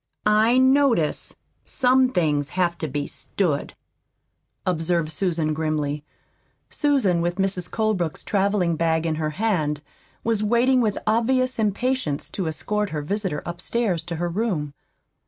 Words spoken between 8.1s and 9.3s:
traveling bag in her